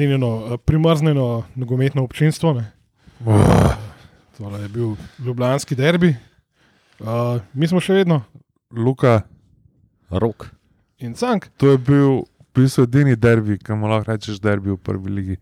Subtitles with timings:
[0.00, 2.52] cenjeno, eh, primrznjeno nogometno občinstvo.
[2.52, 2.72] Ne.
[3.26, 3.72] Oh,
[4.38, 6.16] Tole je bil ljubljanski derbi.
[6.98, 7.06] Uh,
[7.52, 8.22] mi smo še vedno
[8.76, 9.22] Luka,
[10.10, 10.46] Rok.
[10.98, 11.46] in cank.
[11.56, 12.24] to je bil v
[12.54, 15.36] bistvu edini derbi, ki mu lahko rečeš derbi v prvi ligi.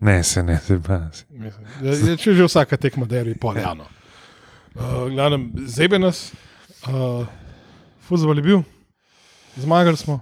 [0.00, 0.78] Ne, se ne, se
[1.82, 3.86] je, če že vsaka tekma derbi, poljano.
[4.74, 6.32] Uh, glavnem, zebe nas,
[6.86, 7.26] uh,
[8.06, 8.62] futbol je bil,
[9.58, 10.20] zmagali smo.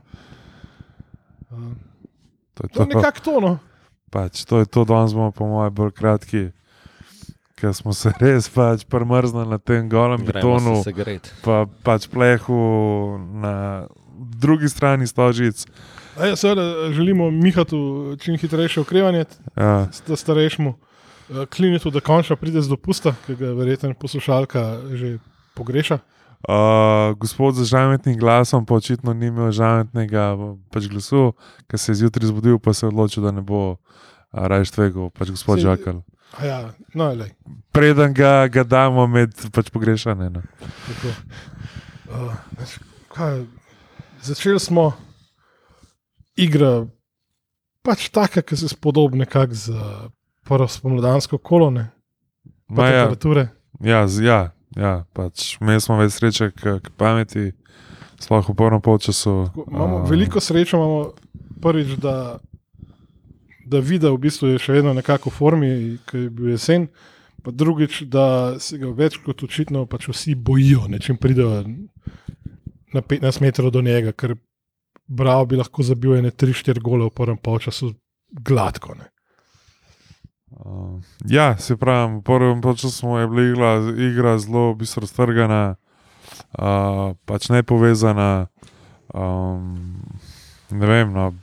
[2.59, 2.99] To je to je to.
[2.99, 3.59] nekako to, no.
[4.11, 6.49] Pač, to je to, danes bomo, po mojem, bolj kratki.
[7.59, 10.95] Ker smo se res pač premrznili na tem golem betonu, se
[11.45, 12.59] pa pač plehu
[13.39, 13.87] na
[14.19, 15.67] drugi strani stožic.
[16.19, 22.63] Ja, seveda želimo Mihatu čim hitrejše okrevanje, Ja, da starejšemu uh, klinitu, da končno pride
[22.63, 24.65] z dopusta, ki ga verjetno poslušalka
[24.99, 25.19] že
[25.55, 25.99] pogreša.
[26.41, 26.55] Uh,
[27.15, 30.39] gospod z žametnim glasom, pa očitno ni imel žametnega
[30.71, 31.33] pač glasu,
[31.67, 33.77] ker se je zjutraj zbudil, pa se je odločil, da ne bo
[34.31, 35.99] raje tvegal, pač gospod Saj- Žakal.
[36.39, 36.59] Ja,
[36.95, 37.33] no, lej,
[37.73, 40.31] Preden ga, ga damo med pač pogrešane.
[40.31, 40.43] No.
[40.87, 41.11] tako.
[42.07, 42.35] Uh,
[43.09, 43.43] kaj,
[44.23, 44.93] začeli smo
[46.37, 46.87] igra,
[47.83, 49.81] pač taka, ki se spodobi nekako za
[50.45, 51.91] prvo spomladansko kolone,
[52.69, 53.49] pa Ja, temperature.
[53.81, 54.41] ja, z- ja,
[54.77, 57.53] ja, pač imeli smo več sreče k, k pameti,
[58.21, 59.49] sploh v prvem polčasu.
[59.53, 60.99] Tako, Imamo a, veliko srečo, imamo
[61.63, 62.39] prvič, da,
[63.67, 65.71] da vidi, v bistvu je še vedno nekako v formi,
[66.09, 66.89] ki je bil jesen.
[67.47, 71.63] Pa drugič, da se ga več kot očitno pač vsi bojijo, ne čim pridejo
[72.93, 74.35] na 15 metrov do njega, ker
[75.09, 77.95] Bravo bi lahko zabil ene 3-4 gole v prvem polčasu
[78.45, 78.95] gladko.
[78.95, 79.09] Ne.
[80.51, 85.77] Uh, ja, se pravi, v prvem času je bila igra, igra zelo v bistvu raztrgana,
[86.59, 88.49] uh, pač ne povezana.
[89.15, 90.01] Um,
[90.71, 91.13] ne vem.
[91.13, 91.35] No.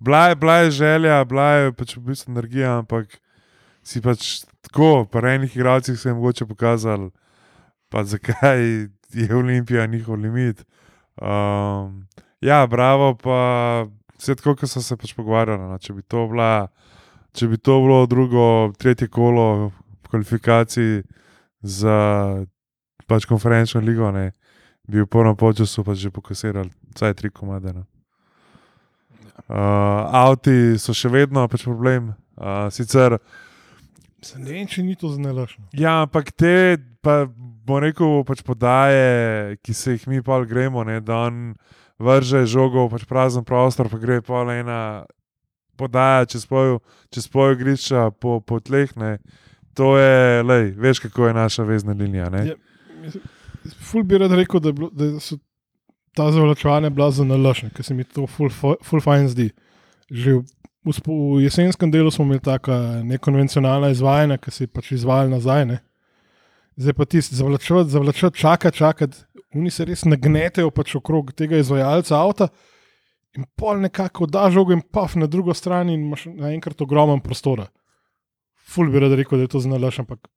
[0.00, 3.20] Bila je, bila je želja, bila je pač v bistvu energija, ampak
[3.82, 7.10] si pač tako, po enih igralcih se je mogoče pokazal,
[7.88, 10.64] pa zakaj je Olimpija njihov limit.
[11.16, 12.08] Um,
[12.40, 13.86] ja, bravo, pa
[14.18, 15.68] vse tako, kot so se pač pogovarjali.
[15.70, 16.68] No, če, bi to bila,
[17.36, 18.46] če bi to bilo drugo,
[18.78, 19.70] tretje kolo
[20.08, 21.02] kvalifikacij
[21.62, 21.98] za
[23.08, 24.30] pač konferenčno ligo, ne,
[24.88, 27.72] bi v prvem času pač že pokasirali vsaj tri komade.
[27.72, 27.84] No.
[29.48, 32.14] Uh, avti so še vedno pač problem.
[32.36, 33.18] Uh, sicer
[34.22, 35.68] Se Ne vem, če ni to znelašno.
[35.78, 40.98] Ja, ampak te, pa bom rekel, pač podaje, ki se jih mi pa gremo, ne,
[40.98, 41.52] da on
[41.98, 45.06] vrže žogo v pač prazen prostor, pa gre pa ena
[45.78, 46.80] podaja čez pojo,
[47.14, 48.90] čez pojo grišča po, po tleh.
[48.98, 49.18] Ne.
[49.78, 52.30] To je, lej, veš, kako je naša vezna linija.
[52.34, 52.54] Ne.
[52.54, 52.56] Ja.
[53.78, 55.38] Ful bi rad rekel, da, je bilo, da so
[56.18, 59.50] ta zavlačevanja bila za nalašne, ker se mi to ful, ful fajn zdi.
[60.10, 60.42] Že v,
[60.88, 65.66] v, v jesenskem delu smo imeli taka nekonvencionalna izvajanja, ki se je pač izvajali nazaj.
[65.70, 65.78] Ne.
[66.78, 69.22] Zdaj pa tisti zavlačevati, zavlačevati, čakati, čakati.
[69.54, 72.48] Oni se res nagnetejo pač okrog tega izvajalca avta
[73.36, 77.66] in pol nekako da žogo in paf na drugo stran in imaš naenkrat ogromen prostora.
[78.68, 80.28] Ful bi rad rekel, da je to znalaš, ampak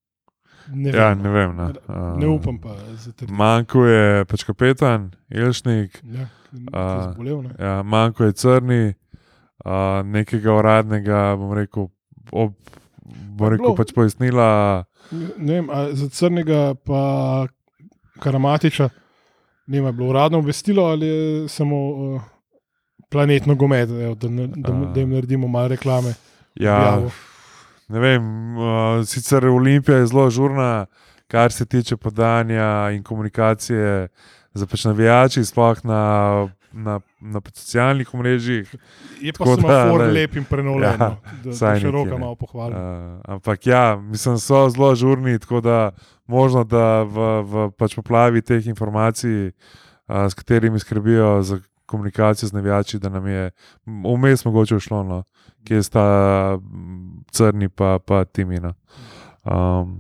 [0.70, 1.02] ne vem.
[1.02, 1.24] Ja, no.
[1.24, 1.56] ne vem.
[1.56, 2.16] No.
[2.18, 6.28] Ne upam pa za te Manjko je pač kapetan, Elšnik, Ja,
[7.14, 7.56] zbolel, ne.
[7.60, 8.82] ja, manjko je crni,
[9.66, 11.88] uh, nekega uradnega, bom rekel,
[12.32, 12.56] ob,
[13.04, 14.84] bom rekel bilo- pač pojasnila.
[15.38, 17.48] ne vem, za crnega pa
[18.20, 18.90] Karamatiča
[19.72, 22.22] ne vem, je bilo uradno obvestilo ali je samo uh,
[23.10, 26.14] planetno gomet, evo, da, da, da jim naredimo malo reklame.
[26.56, 27.10] Ja, objavil.
[27.88, 28.24] ne vem,
[28.58, 30.86] uh, sicer Olimpija je zelo žurna,
[31.28, 34.08] kar se tiče podanja in komunikacije
[34.54, 36.02] za pač navijači, sploh na,
[36.74, 38.76] na, na socialnih omrežjih.
[39.22, 42.78] Je pa semafor lej, lep in prenovljen, ja, no, da, nekaj, roka malo pohvalim.
[42.78, 45.92] Uh, ampak ja, mislim, so zelo žurni, tako da
[46.28, 52.54] možno, da v, v pač poplavi teh informacij, uh, s katerimi skrbijo za komunikacijo z
[52.54, 53.50] navijači, da nam je
[53.86, 55.24] vmes mogoče ušlo, no,
[55.64, 56.06] kje sta
[56.58, 58.74] mm, crni pa, pa timina.
[59.44, 59.98] Um,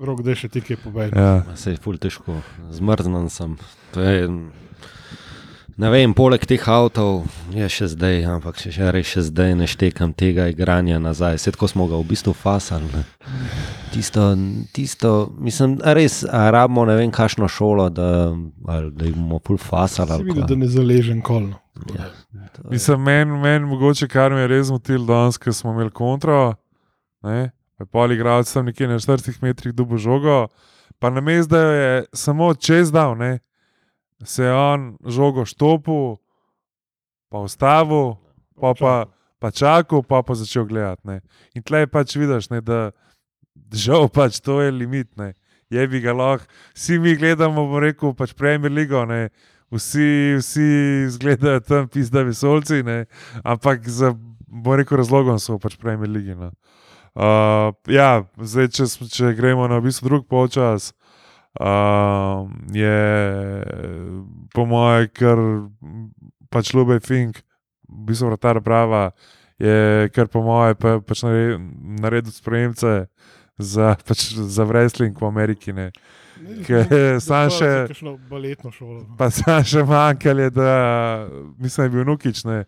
[0.00, 1.10] Rok, da še ti kaj povej.
[1.18, 1.42] ja.
[1.58, 2.38] Se je ful težko,
[2.70, 3.56] zmrznen sem.
[3.94, 4.28] To Je,
[5.76, 7.24] ne vem, poleg teh avtov
[7.54, 11.54] je še zdaj, ampak če že res še zdaj ne štekam tega igranja nazaj, vse
[11.54, 13.04] tako smo ga v bistvu fasali.
[13.94, 14.34] Tisto,
[14.74, 18.10] tisto, mislim, a res, rabimo ne vem, kakšno šolo, da,
[18.70, 20.22] ali, da jih bomo pol fasali.
[20.26, 21.58] Videl, da ne zaležem kolno.
[21.94, 22.10] Ja,
[22.70, 26.54] Mislim, meni men, mogoče kar me je res motil danes, ker smo imeli kontro,
[27.26, 27.50] ne,
[27.90, 30.46] pol igralcev tam nekje na 40 metrih dubo žogo,
[31.02, 33.40] pa na mestu, je samo čez dal, ne,
[34.22, 36.16] se je on žogo štopil,
[37.28, 38.14] pa ustavil,
[38.60, 38.94] pa pa,
[39.38, 41.02] pa čakal, pa pa začel gledati.
[41.04, 41.20] Ne.
[41.54, 42.94] In tleh pač vidiš, ne, da
[43.74, 45.10] žal pač to je limit.
[45.18, 45.34] Ne.
[45.72, 46.46] Je bi ga lahko,
[46.76, 49.28] vsi mi gledamo, bom rekel, pač Premier League, ne.
[49.74, 50.68] Vsi, vsi
[51.08, 53.04] izgledajo tam, pizda vesolci, ne.
[53.42, 54.12] ampak za,
[54.46, 56.36] bom rekel, razlogom so pač Premier League.
[56.38, 56.52] No.
[57.14, 61.03] Uh, ja, zdaj, če, če gremo na v bistvu drug polčas, uh,
[62.72, 63.64] je
[64.54, 65.38] po mojem, kar
[66.50, 67.38] pač Lube Fink,
[67.88, 69.10] v bistvu vratar prava,
[69.58, 71.58] je kar po mojem pa, pač nare-
[72.00, 73.06] naredil sprememce
[73.58, 75.72] za, pač, za wrestling v Ameriki.
[75.72, 75.90] Ne.
[77.22, 77.86] Sam še-
[78.98, 79.14] no.
[79.16, 80.70] Pa sam še manjkal je, da
[81.56, 82.64] mislim, da je bil Nukič, ne.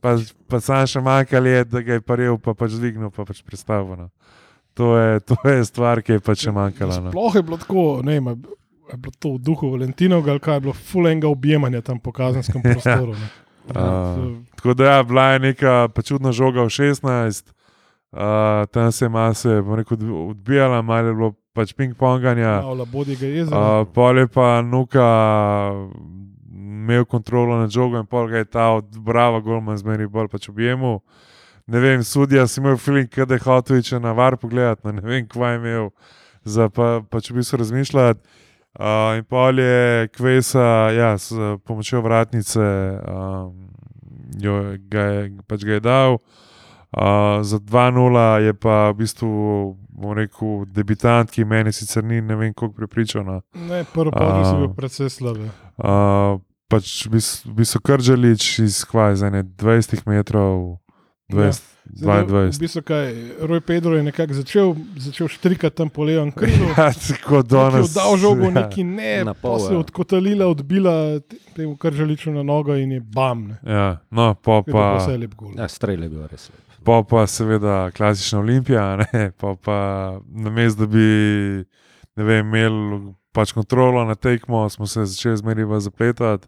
[0.00, 0.16] Pa,
[0.48, 3.96] pa sam še manjkal je, da ga je paril, pa pač dvignil, pa pač predstavil.
[3.96, 4.08] No.
[4.72, 7.00] To, je, to je stvar, ki je pač še manjkala.
[7.00, 7.10] No.
[7.10, 8.56] Sploh je bilo tako, ne vem, je bilo-
[8.88, 13.12] je to v duhu Valentinovega, ali kaj je bilo fulenga objemanja tam po kazenskem prostoru.
[13.12, 13.28] ne.
[13.70, 17.50] Uh, tako da ja, bila je neka čudna žoga v 16,
[18.10, 18.18] uh,
[18.66, 22.62] tam se je mase, rekel, odbi- odbijala, malo je bilo pač ping-ponganja.
[23.28, 23.54] Jezera.
[23.76, 25.06] Uh, pol je pa Nuka
[26.50, 30.48] imel kontrolo nad žogo in pol ga je ta od Brava Golman zmeri bolj pač
[30.48, 31.00] objemu.
[31.66, 35.28] Ne vem, sudija si imel feeling, da je iti na var pogledati, no, ne vem,
[35.28, 35.90] kva je imel
[36.44, 38.20] za pa, pač v bistvu razmišljati.
[38.78, 43.66] Uh, in pol je Kvesa, ja, s uh, pomočjo vratnice, um,
[44.38, 46.18] jo, ga, je, pač ga je dal.
[46.90, 49.28] Uh, za 2-0 je pa v bistvu,
[49.90, 53.26] bom rekel, debitant, ki meni sicer ni, ne vem, koliko pripričal.
[53.26, 53.40] No.
[53.54, 55.50] Ne, prvo polčas je a- bil precej slabe.
[55.78, 56.38] Uh,
[56.70, 60.78] pač bistvu- v bistvu Kržalič iz kvaj, za ne 20 metrov,
[61.30, 62.58] 20, Zdaj, V 22.
[62.60, 63.06] bistvu kaj,
[63.40, 66.68] Roj Pedro je nekako začel, začel štrikati tam po levem krilu.
[66.78, 67.94] Ja, je danes.
[67.94, 68.50] Dal žogo, ja.
[68.50, 69.80] neki ne, Na pa pol, se je ja.
[69.80, 73.48] odkotalila, odbila te- temu kržaliču na nogo in je bam.
[73.48, 73.58] Ne.
[73.64, 75.56] Ja, no, pa, Pa, vse je lep gol.
[75.58, 76.50] Ja, strelj je bil res.
[76.50, 76.84] lep.
[76.84, 79.76] pa, pa seveda klasična olimpija, ne, pa, pa
[80.28, 81.08] namesto da bi
[82.16, 86.46] ne vem, imeli pač kontrolo na tekmo, smo se začeli zmeri zapletati.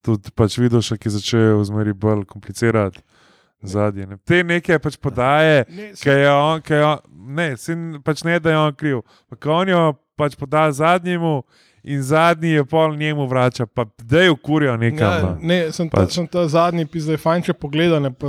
[0.00, 3.02] Tudi pač Vidoš, ki je začel zmeri bolj komplicirati
[3.62, 4.06] zadnje.
[4.06, 4.16] Ne.
[4.24, 5.64] Te neke pač podaje.
[5.68, 6.98] Ne, Ker je on, ker je on,
[7.34, 9.00] ne, sin, pač ne, da je on kriv.
[9.38, 9.82] Ker on jo
[10.18, 11.42] pač poda zadnjemu
[11.88, 15.12] in zadnji je pol njemu vrača, pa da je ukurijo nekam.
[15.12, 15.36] Ja, no.
[15.40, 16.18] ne, sem, ta, Pač.
[16.18, 18.10] sem ta zadnji, zdaj je fajn, če pogledane.
[18.12, 18.28] Pa,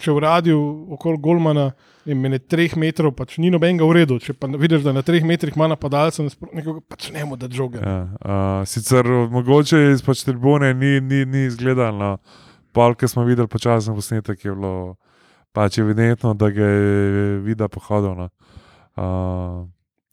[0.00, 0.60] če v radiju
[0.96, 1.70] okoli Golmana
[2.06, 4.18] je meni treh metrov, pač ni nobenega v redu.
[4.22, 7.48] Če pa vidiš, da na treh metrih ima napadalca, nasprot- nekoga pač ne mu da
[7.50, 7.80] žoga.
[7.82, 11.98] Ja, uh, sicer mogoče iz pač tribune ni, ni, ni izgledalo.
[11.98, 12.44] No.
[12.76, 14.96] Pol, ki smo videli počasen posnetek, je bilo
[15.56, 18.12] pač evidentno, da ga je videl pohodil.
[18.12, 18.28] No.
[18.96, 19.64] Uh,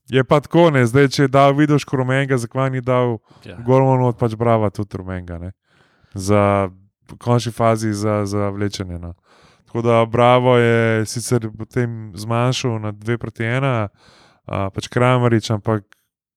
[0.08, 3.58] je pa tako, ne, zdaj če je dal vidiš rumenega, zakaj ni dal Ja.
[3.60, 5.40] Gormanu od pač brava tudi rumenega.
[5.40, 5.52] Ne.
[6.16, 6.72] Za
[7.20, 9.00] končni fazi za, za vlečenje.
[9.00, 9.14] No.
[9.68, 15.84] Tako da Bravo je sicer potem zmanjšal na 2 proti 1, uh, pač Kramarič, ampak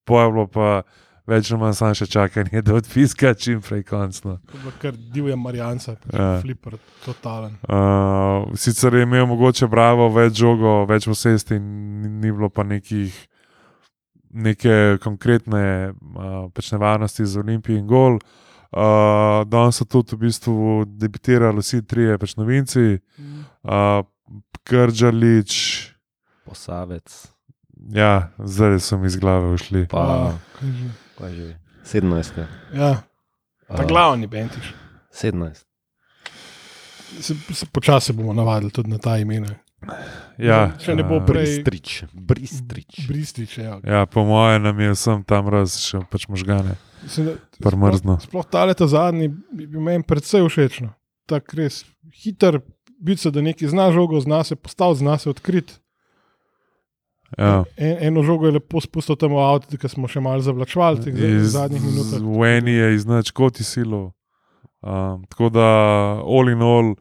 [0.05, 0.83] pojavilo pa
[1.27, 4.37] več ali manj samo še čakanje, da odpiska čim prej končno.
[4.47, 6.41] To je bilo kar divja Marijanca, pač Ja.
[6.41, 7.57] fliper, totalen.
[7.69, 11.67] Uh, sicer je imel mogoče Bravo več žogo, več posesti, in
[12.03, 13.15] ni, ni bilo pa nekih
[14.37, 15.63] neke konkretne
[15.93, 18.19] uh, pač nevarnosti za Olimpijo in gol.
[18.77, 22.99] Uh, Danes so tudi v bistvu debitirali vsi trije pač novinci,
[23.65, 24.03] uh,
[24.67, 25.53] Krdžalič,
[26.45, 27.15] Posavec,
[27.89, 29.87] ja, zdaj so mi iz glave ušli.
[29.87, 30.89] pa A, kaj že?
[31.19, 31.47] kaj že,
[31.85, 32.47] 17.
[32.75, 33.03] Ja,
[33.69, 34.75] ta A, glavni bentiš.
[35.13, 35.65] 17.
[37.21, 39.55] Se, se počasi bomo navadili tudi na ta imena.
[40.39, 43.07] Ja, Če ne bo uh, prej- Bristrič, Bristrič.
[43.09, 43.79] Bristič, ja.
[43.85, 46.75] Ja, po mojem, nam je vsem tam raz še pač možgane.
[47.63, 48.19] Prmrzno.
[48.19, 50.81] Sploh, sploh ta leta zadnji bi meni predvsej všeč.
[50.83, 50.91] no.
[51.31, 51.85] Tak res
[52.25, 52.61] hiter,
[52.99, 55.79] biti se, da nekaj zna žogo, zna se postaviti, zna se odkriti.
[57.35, 57.65] Ja.
[57.77, 61.05] En, eno žogo je lepo spustil tam v avtu, ki smo še malo zavlačvali v
[61.05, 62.23] teh za- zadnjih minutah.
[62.23, 64.15] V eni je iznač kot silo.
[64.87, 65.67] Um, tako da,
[66.23, 66.95] all in all,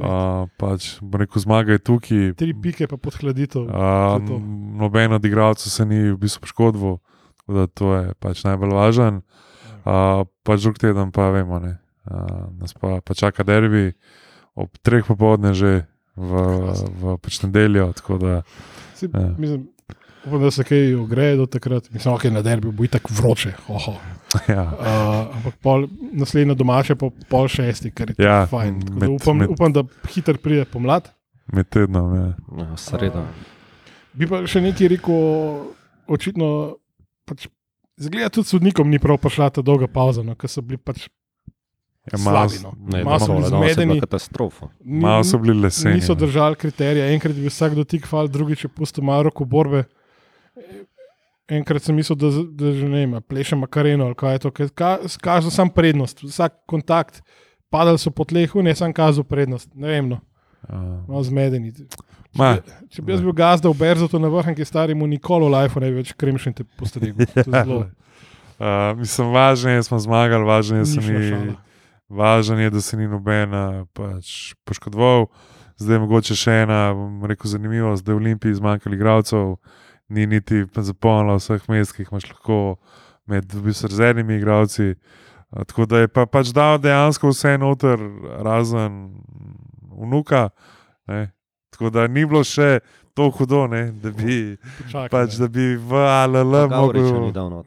[0.00, 2.24] uh, pač, rekel, zmaga je tukaj.
[2.40, 3.68] Tri pike pa podhladitev.
[3.68, 4.40] To.
[4.80, 6.96] noben od igralcev se ni v bistvu poškodoval,
[7.36, 9.20] tako da to je pač najbolj važen.
[9.84, 11.76] Uh, pač drug teden pa vemo, ne.
[12.08, 13.92] Uh, nas pa, pa čaka derbi
[14.56, 15.84] ob treh popovdne že
[16.16, 16.32] v,
[16.96, 17.92] v pač nedeljo.
[17.92, 18.32] tako da,
[19.00, 19.28] Si, Ja.
[19.34, 19.68] mislim,
[20.22, 21.90] upam, da se kaj ogreje do takrat.
[21.90, 23.52] Mislim, ok, na derbi bo itak vroče.
[23.68, 23.94] Oho.
[24.48, 24.62] ja.
[24.64, 28.80] Uh, ampak pol, naslednja domača pa pol šesti, kar je Ja, fajn.
[28.80, 31.08] Tako da med- Upam, med- upam, da hiter pride pomlad.
[31.48, 32.12] Med tednom.
[32.14, 32.28] Ja.
[32.58, 33.24] Ja, sredo.
[34.12, 35.24] Bi pa še nekaj rekel,
[36.08, 36.76] očitno.
[37.24, 37.48] Pač,
[37.96, 41.08] Zgleda, tudi sodnikom ni prav prišla ta dolga pauza, no, ker so bili pač
[42.08, 42.48] Ja, malo.
[42.62, 42.72] No.
[42.88, 44.68] Ne, Malo so bili zmedeni, Katastrofa.
[44.84, 45.94] ni- malo so bili leseni.
[45.94, 46.20] niso no.
[46.20, 47.12] držali kriterija.
[47.12, 49.84] Enkrat je bil vsak dotik fal, drugič je pustil malo roko borbe.
[51.48, 54.50] Enkrat sem mislil, da, da že ne ima, pleše makareno ali kaj je to,
[55.20, 57.22] kaže sam prednost, vsak kontakt.
[57.70, 59.68] Padali so po tlehu, ne sem kazal prednost.
[59.74, 60.18] Ne vem, no,
[61.08, 61.72] malo zmedeni.
[62.34, 62.56] ma,
[62.90, 65.80] Če bi jaz bil gazda v Berzotu na vrhu, ki stari mu nikoli v lifeu
[65.82, 66.64] ne bi več kremšin te
[67.42, 67.84] zelo
[68.60, 71.56] uh, mislim, važno je, da smo zmagali, važno je, da nišna ni, šala.
[72.10, 75.28] Važno je, da se ni noben uh, pač poškodoval.
[75.80, 79.54] Zdaj je mogoče še ena, bom rekel, zanimivost, da je v Olimpiji zmanjkalo igralcev,
[80.12, 82.60] ni niti zapolnilo vseh mest, ki jih imaš lahko
[83.30, 84.94] med v bistvu rezervnimi igralci.
[85.50, 88.02] Tako da je pa, pač dal dejansko vse noter,
[88.44, 89.00] razen
[90.02, 90.50] vnuka.
[91.08, 91.30] Ne?
[91.70, 92.80] Tako da ni bilo še
[93.14, 93.90] to hudo, ne?
[94.02, 96.54] da bi, Počakaj, pač, da bi v ALL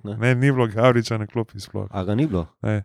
[0.03, 0.15] ne?
[0.15, 1.89] Ne, ni bilo Gavriča na klopi sploh.
[1.91, 2.45] A ga ni bilo?
[2.61, 2.83] Ne.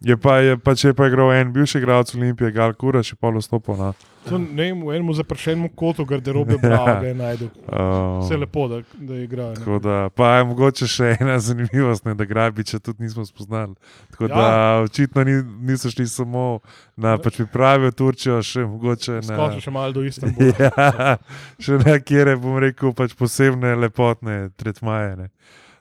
[0.00, 3.16] Je pa, je pa, če je pa igral en bivši igralec Olimpije, Gal Kura, še
[3.20, 3.90] pol vstopil na.
[4.28, 7.50] To, ne vem, v enem zapršenem kotu garderobe bravo, ga je najdel.
[7.66, 9.50] Uh, Vse lepo, da, da igra.
[9.50, 9.60] ne.
[9.60, 13.74] Tako da, pa je mogoče še ena zanimivost, ne, da Grabiča tudi nismo spoznali.
[14.14, 14.36] Tako Ja.
[14.36, 14.36] ja.
[14.36, 15.36] da očitno ni,
[15.68, 16.60] niso šli samo
[16.96, 19.34] na pač priprave v Turčijo, še mogoče na.
[19.34, 20.52] Skoči še malo do Istanbula.
[20.60, 21.16] Ja,
[21.58, 25.16] še nekje, bom rekel, pač posebne lepotne tretmaje.
[25.16, 25.28] Ne.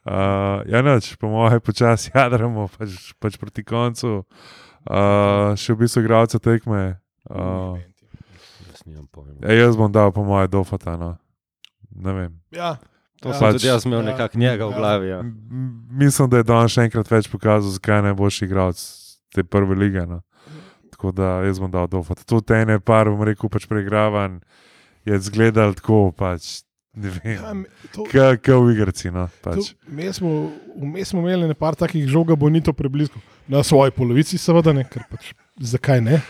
[0.10, 4.24] Uh, ja, noč, po mojem, počasi jadramo pač, pač proti koncu.
[4.90, 6.98] Uh, še v bistvu igralce tekme.
[7.30, 7.78] Uh,
[9.46, 10.98] ja, jaz bom dal, po mojem, dofata.
[10.98, 11.14] No.
[11.94, 12.32] Ne vem.
[12.50, 12.80] Ja,
[13.20, 13.34] To ja.
[13.36, 14.78] sem pač- tudi jaz imel ja, nekako njega v ja.
[14.78, 15.08] glavi.
[15.08, 15.20] Ja.
[15.92, 18.72] Mislim, da je danes še enkrat več pokazal, zakaj ne boš igral
[19.36, 20.06] te prve lige.
[20.08, 20.22] No.
[20.96, 22.24] Tako da jaz bom dal dofata.
[22.24, 24.40] Tudi ene par, bom rekel, pač preigravan,
[25.08, 27.34] je zgledal tako, pač ne vem.
[27.36, 29.12] ja, me- Kot v igrci.
[29.12, 29.74] No, pač.
[29.88, 33.20] mi smo, vmes smo imeli nekaj takih žoga, bonito preblizu.
[33.48, 36.22] Na svoji polovici, seveda ne, ker pač zakaj ne.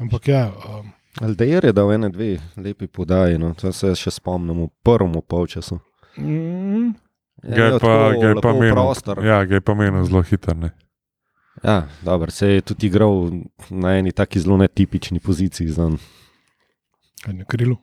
[0.00, 3.52] Ampak ja, um, Aldeir je dal ene dve lepi podaji, no.
[3.54, 5.78] to se še spomnim v prvem polčasu.
[6.16, 6.94] mm,
[7.42, 9.20] je imel pa, je pa menil, prostor.
[9.24, 10.56] ja, ga je pa menil zelo hiter.
[10.56, 10.70] Ne.
[11.62, 13.28] Ja, dobro, se je tudi igral
[13.70, 15.98] na eni taki zelo netipični poziciji, znan.
[17.24, 17.76] kaj na krilu.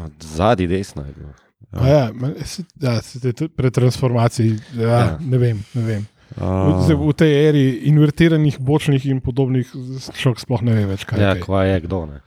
[0.00, 1.28] Od Zadnji desna je bil.
[1.72, 1.86] Ja.
[1.86, 5.18] Ja, ma- se- ja, se te tu- pri transformaciji, ja, Ja.
[5.20, 5.64] ne vem.
[5.74, 6.06] Ne vem.
[6.32, 9.68] Uh, Zdaj, v tej eri invertiranih, bočnih in podobnih,
[10.12, 11.34] človek sploh ne ve več, kaj Ja, je.
[11.34, 11.42] kaj.
[11.42, 12.06] kva je kdo.
[12.06, 12.18] Ne?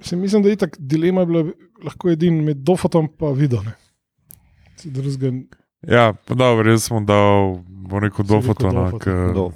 [0.00, 1.42] Se mislim, da je tako dilema bila
[1.78, 3.66] lahko edina med Dofatom in Vidom.
[4.84, 5.32] Drugega,
[5.84, 8.70] ja, pa dobro, jaz sem dal, bom rekel, Si rekel
[9.34, 9.52] dofoto.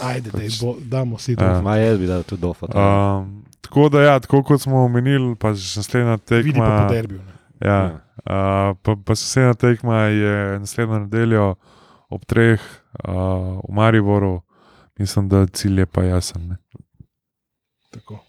[0.00, 1.44] Ajde, daj, Pač- bo, damo si to.
[1.44, 1.60] Ja.
[1.62, 2.66] Ma jaz bi dal tudi dofa.
[2.66, 6.88] Um, tako da, ja, tako kot smo omenili, pa že naslednja Vidi pa po tekma.
[6.90, 7.20] derbiju.
[7.20, 7.33] ne.
[7.64, 11.54] Ja, uh, pa, pa naslednja tekma je naslednjo nedeljo
[12.12, 14.40] ob treh uh, v Mariboru.
[14.98, 16.48] Mislim, da cilj je pa jasen.
[16.48, 16.56] Ne?
[17.90, 18.20] Tako.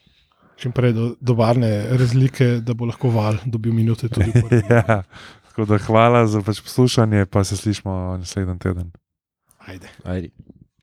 [0.56, 4.32] Čim prej do, do varne razlike, da bo lahko val dobil minute tudi.
[4.32, 4.62] v prvi.
[4.78, 5.04] ja,
[5.50, 8.92] tako da hvala za pač poslušanje, pa se slišmo naslednji teden.
[9.68, 9.92] Ajde.
[10.04, 10.30] Ajde.